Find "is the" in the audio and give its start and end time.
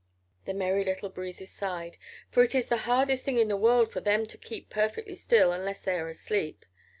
2.55-2.77